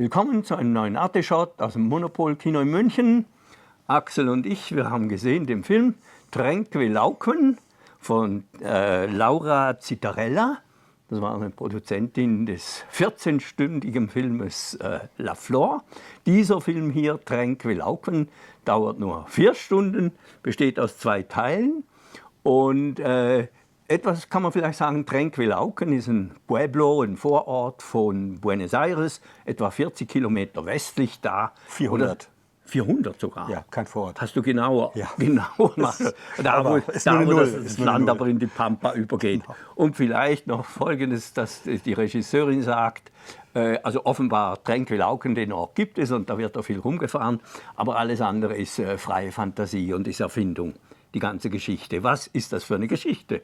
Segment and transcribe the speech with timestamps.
[0.00, 3.26] Willkommen zu einem neuen Arteshot aus dem Monopol-Kino in München.
[3.86, 5.96] Axel und ich, wir haben gesehen den Film
[6.30, 7.58] Tränke Lauken
[7.98, 10.60] von äh, Laura Zitarella.
[11.10, 15.84] Das war eine Produzentin des 14-stündigen Filmes äh, La Flor.
[16.24, 18.30] Dieser Film hier, Tränke Lauken,
[18.64, 20.12] dauert nur vier Stunden,
[20.42, 21.84] besteht aus zwei Teilen.
[22.42, 23.48] Und äh,
[23.90, 29.70] etwas kann man vielleicht sagen, Trenquilauken ist ein Pueblo, ein Vorort von Buenos Aires, etwa
[29.70, 31.52] 40 Kilometer westlich da.
[31.66, 32.28] 400.
[32.66, 33.50] 400 sogar.
[33.50, 34.20] Ja, kein Vorort.
[34.20, 34.92] Hast du genauer?
[34.94, 35.10] Ja.
[35.18, 35.74] Genauer.
[36.40, 39.42] Da, wo, ist da, wo Null, das Land aber in die Pampa übergeht.
[39.42, 39.56] Genau.
[39.74, 43.10] Und vielleicht noch Folgendes, dass die Regisseurin sagt,
[43.54, 47.40] äh, also offenbar Trenquilauken, den Ort gibt es und da wird auch viel rumgefahren,
[47.74, 50.74] aber alles andere ist äh, freie Fantasie und ist Erfindung,
[51.12, 52.04] die ganze Geschichte.
[52.04, 53.42] Was ist das für eine Geschichte?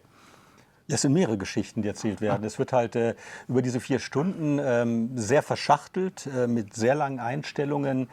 [0.88, 2.44] Es sind mehrere Geschichten, die erzählt werden.
[2.44, 3.14] Es wird halt äh,
[3.48, 8.08] über diese vier Stunden ähm, sehr verschachtelt, äh, mit sehr langen Einstellungen,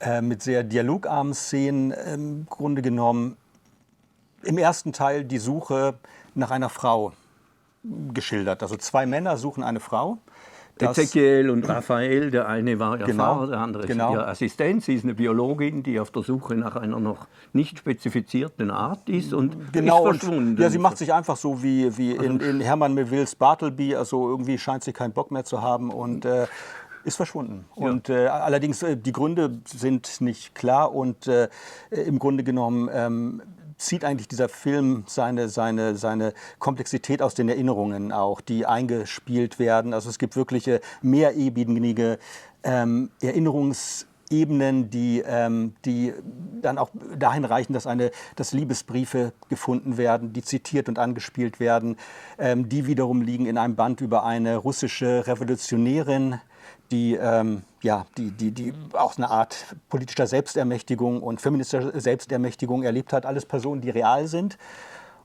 [0.00, 1.90] äh, mit sehr dialogarmen Szenen.
[1.90, 3.36] Im Grunde genommen
[4.44, 5.98] im ersten Teil die Suche
[6.34, 7.12] nach einer Frau
[8.12, 8.62] geschildert.
[8.62, 10.18] Also zwei Männer suchen eine Frau.
[10.78, 14.10] Ezekiel und Raphael, der eine war ihr genau, Fahrer, der andere genau.
[14.10, 14.84] ist ihr Assistent.
[14.84, 19.32] Sie ist eine Biologin, die auf der Suche nach einer noch nicht spezifizierten Art ist
[19.32, 20.60] und genau, ist verschwunden.
[20.60, 24.58] ja, sie macht sich einfach so wie, wie in, in Hermann Melvilles Bartleby, also irgendwie
[24.58, 26.46] scheint sie keinen Bock mehr zu haben und äh,
[27.04, 27.64] ist verschwunden.
[27.76, 27.86] Ja.
[27.86, 31.48] Und äh, allerdings äh, die Gründe sind nicht klar und äh,
[31.90, 33.42] im Grunde genommen ähm,
[33.76, 39.92] zieht eigentlich dieser Film seine, seine, seine Komplexität aus den Erinnerungen auch, die eingespielt werden.
[39.92, 42.18] Also es gibt wirkliche mehrebenige
[42.62, 46.14] ähm, Erinnerungsebenen, die, ähm, die
[46.62, 51.96] dann auch dahin reichen, dass, eine, dass Liebesbriefe gefunden werden, die zitiert und angespielt werden.
[52.38, 56.40] Ähm, die wiederum liegen in einem Band über eine russische Revolutionärin,
[56.90, 63.12] die, ähm, ja, die, die, die auch eine Art politischer Selbstermächtigung und feministischer Selbstermächtigung erlebt
[63.12, 63.26] hat.
[63.26, 64.58] Alles Personen, die real sind.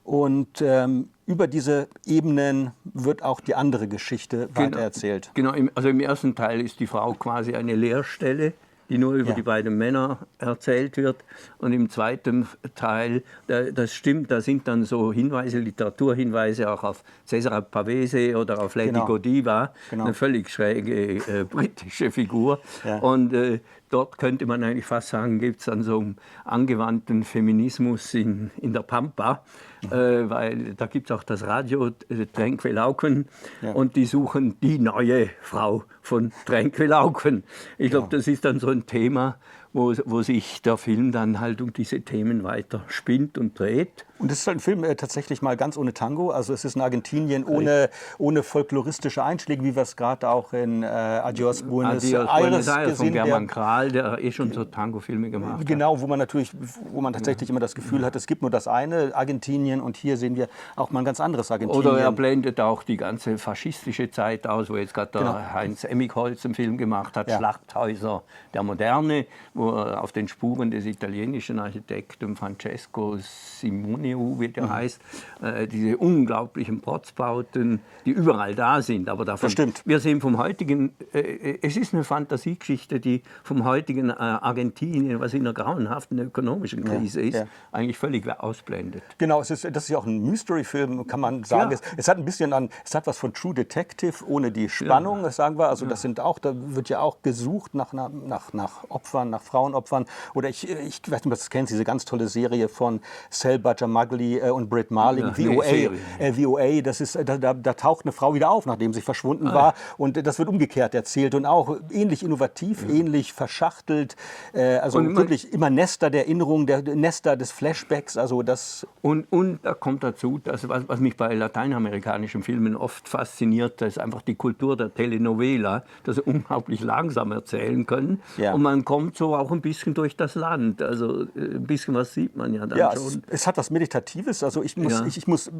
[0.04, 5.30] Und ähm, über diese Ebenen wird auch die andere Geschichte genau, weitererzählt.
[5.34, 8.52] Genau, also im ersten Teil ist die Frau quasi eine Leerstelle
[8.92, 9.34] die nur über ja.
[9.34, 11.24] die beiden Männer erzählt wird.
[11.56, 17.62] Und im zweiten Teil, das stimmt, da sind dann so Hinweise, Literaturhinweise auch auf Cesare
[17.62, 19.06] Pavese oder auf Lady genau.
[19.06, 20.04] Godiva, genau.
[20.04, 22.60] eine völlig schräge äh, britische Figur.
[22.84, 22.98] Ja.
[22.98, 28.12] Und äh, dort könnte man eigentlich fast sagen, gibt es dann so einen angewandten Feminismus
[28.12, 29.42] in, in der Pampa.
[29.90, 33.26] Äh, weil da gibt es auch das Radio äh, Tränquelauken
[33.60, 33.72] ja.
[33.72, 37.44] und die suchen die neue Frau von Tränquelauken.
[37.78, 38.18] Ich glaube, ja.
[38.18, 39.36] das ist dann so ein Thema,
[39.72, 44.04] wo, wo sich der Film dann halt um diese Themen weiter spinnt und dreht.
[44.18, 46.30] Und es ist ein Film äh, tatsächlich mal ganz ohne Tango.
[46.30, 50.84] Also es ist in Argentinien ohne, ohne folkloristische Einschläge, wie wir es gerade auch in
[50.84, 54.64] äh, Adios Buenos Adios Aires, Buenos Aires gesehen von German Kral, der eh schon so
[54.64, 55.66] Tango-Filme gemacht hat.
[55.66, 56.52] Genau, wo man natürlich,
[56.92, 60.16] wo man tatsächlich immer das Gefühl hat, es gibt nur das eine Argentinien und hier
[60.16, 61.84] sehen wir auch mal ein ganz anderes Argentinien.
[61.84, 65.52] Oder er blendet auch die ganze faschistische Zeit aus, wo jetzt gerade der genau.
[65.52, 67.38] Heinz Emmigholz einen Film gemacht hat, ja.
[67.38, 68.22] Schlachthäuser
[68.54, 74.70] der Moderne, wo auf den Spuren des italienischen Architekten Francesco Simoni EU, wie der mhm.
[74.70, 75.00] heißt,
[75.42, 79.08] äh, diese unglaublichen Protzbauten, die überall da sind.
[79.08, 79.82] Aber davon, das stimmt.
[79.84, 85.20] Wir sehen vom heutigen, äh, äh, es ist eine Fantasiegeschichte, die vom heutigen äh, Argentinien,
[85.20, 87.44] was in einer grauenhaften ökonomischen Krise ja, ist, ja.
[87.70, 89.02] eigentlich völlig ausblendet.
[89.18, 91.70] Genau, es ist, das ist ja auch ein Mystery-Film, kann man sagen.
[91.70, 91.78] Ja.
[91.78, 95.22] Es, es, hat ein bisschen an, es hat was von True Detective ohne die Spannung,
[95.22, 95.68] das sagen wir.
[95.68, 100.06] Also das sind auch, da wird ja auch gesucht nach, nach, nach Opfern, nach Frauenopfern.
[100.34, 103.58] Oder ich, ich weiß nicht, ob du das kennst, diese ganz tolle Serie von Sel
[103.58, 107.74] Bajamal Muggley äh, und Britt Marling, ja, VOA, äh, VOA, das ist, da, da, da,
[107.74, 109.54] taucht eine Frau wieder auf, nachdem sie verschwunden ah.
[109.54, 109.74] war.
[109.96, 112.94] Und das wird umgekehrt erzählt und auch ähnlich innovativ, ja.
[112.94, 114.16] ähnlich verschachtelt.
[114.52, 118.16] Äh, also und wirklich immer Nester der Erinnerung, der Nester des Flashbacks.
[118.16, 123.08] Also das und, und da kommt dazu, dass, was, was mich bei lateinamerikanischen Filmen oft
[123.08, 128.22] fasziniert, das ist einfach die Kultur der Telenovela, dass sie unglaublich langsam erzählen können.
[128.36, 128.54] Ja.
[128.54, 130.80] Und man kommt so auch ein bisschen durch das Land.
[130.80, 133.06] Also äh, ein bisschen was sieht man ja dann ja, schon.
[133.06, 134.42] Es, es hat was Meditatives.
[134.42, 135.06] Also ich muss, ja.
[135.06, 135.52] ich, ich, muss äh,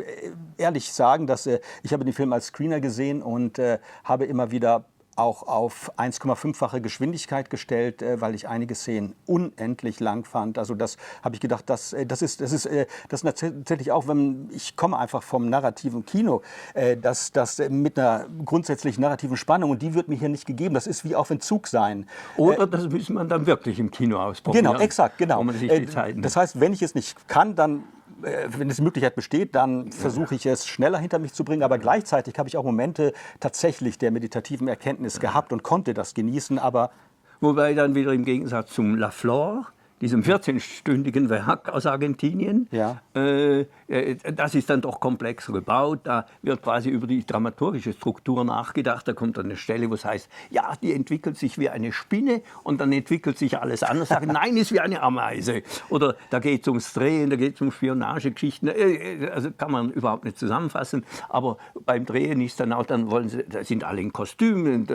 [0.57, 4.51] ehrlich sagen, dass äh, ich habe den Film als Screener gesehen und äh, habe immer
[4.51, 4.85] wieder
[5.17, 10.59] auch auf 1,5-fache Geschwindigkeit gestellt, äh, weil ich einige Szenen unendlich lang fand.
[10.59, 13.93] Also das habe ich gedacht, das, äh, das ist, das ist, äh, das ist tatsächlich
[13.93, 16.43] auch, wenn ich komme einfach vom narrativen Kino,
[17.01, 20.75] dass das mit einer grundsätzlich narrativen Spannung und die wird mir hier nicht gegeben.
[20.75, 22.07] Das ist wie auf Entzug sein.
[22.37, 24.65] Oder das muss man dann wirklich im Kino ausprobieren.
[24.65, 25.45] Genau, exakt, genau.
[26.17, 27.85] das heißt, wenn ich es nicht kann, dann
[28.23, 31.63] wenn es die Möglichkeit besteht, dann versuche ich es schneller hinter mich zu bringen.
[31.63, 36.59] Aber gleichzeitig habe ich auch Momente tatsächlich der meditativen Erkenntnis gehabt und konnte das genießen.
[36.59, 36.91] Aber
[37.43, 39.67] Wobei dann wieder im Gegensatz zum La Flore,
[40.03, 42.69] diesem 14-stündigen Werk aus Argentinien.
[42.73, 43.01] Ja.
[43.15, 46.01] Äh, äh, das ist dann doch komplexer gebaut.
[46.03, 49.07] Da wird quasi über die dramaturgische Struktur nachgedacht.
[49.07, 52.43] Da kommt dann eine Stelle, wo es heißt, ja, die entwickelt sich wie eine Spinne
[52.65, 54.09] und dann entwickelt sich alles anders.
[54.09, 55.63] Sagen, nein, ist wie eine Ameise.
[55.89, 58.69] Oder da geht es ums Drehen, da geht es um Spionagegeschichten.
[58.69, 61.05] Äh, Also kann man überhaupt nicht zusammenfassen.
[61.29, 64.89] Aber beim Drehen ist dann auch, dann wollen sie, da sind alle in Kostümen.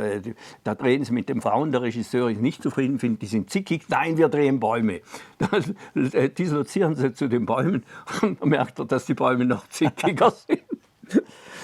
[0.66, 1.72] Da drehen sie mit den Frauen.
[1.72, 3.86] Der Regisseur ist nicht zufrieden, findet, die sind zickig.
[3.88, 4.97] Nein, wir drehen Bäume.
[5.38, 5.76] Dann
[6.14, 7.84] äh, dislozieren sie zu den Bäumen
[8.22, 10.62] und dann merkt er, dass die Bäume noch zickiger sind.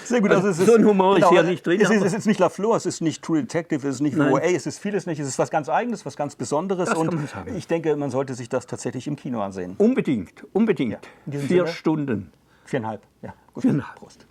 [0.06, 2.26] Sehr gut, Also also so ein Humor ist hier nicht drin, Es ist, es ist
[2.26, 4.16] nicht La Flor, es ist nicht True Detective, es ist nicht.
[4.16, 5.20] VOA, es ist vieles nicht.
[5.20, 6.90] Es ist was ganz Eigenes, was ganz Besonderes.
[6.90, 7.18] Das und
[7.56, 9.76] ich denke, man sollte sich das tatsächlich im Kino ansehen.
[9.78, 11.00] Unbedingt, unbedingt.
[11.26, 11.76] in diesem Vier Sinne.
[11.76, 12.32] Stunden.
[12.66, 13.02] Viereinhalb.
[13.22, 13.64] Ja, gut.
[13.64, 13.96] Viereinhalb.
[13.96, 14.26] Prost.